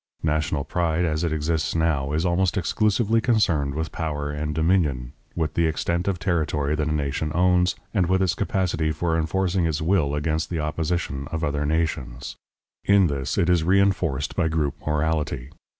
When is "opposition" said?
10.59-11.27